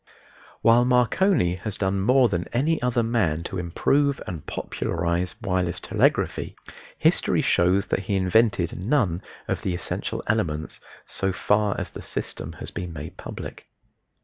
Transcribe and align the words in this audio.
While 0.63 0.83
Marconi 0.83 1.57
has 1.57 1.77
done 1.77 2.01
more 2.01 2.27
than 2.27 2.47
any 2.51 2.81
other 2.81 3.03
man 3.03 3.43
to 3.43 3.59
improve 3.59 4.19
and 4.25 4.43
popularize 4.47 5.39
wireless 5.43 5.79
telegraphy, 5.79 6.55
history 6.97 7.43
shows 7.43 7.85
that 7.85 7.99
he 7.99 8.15
invented 8.15 8.79
none 8.79 9.21
of 9.47 9.61
the 9.61 9.75
essential 9.75 10.23
elements 10.25 10.79
so 11.05 11.31
far 11.31 11.79
as 11.79 11.91
the 11.91 12.01
system 12.01 12.53
has 12.53 12.71
been 12.71 12.91
made 12.93 13.15
public. 13.15 13.67